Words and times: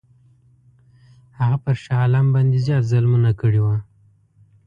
هغه 1.39 1.57
پر 1.63 1.75
شاه 1.83 1.99
عالم 2.03 2.27
باندي 2.33 2.59
زیات 2.65 2.83
ظلمونه 2.91 3.31
کړي 3.41 3.59
وه. 3.65 3.77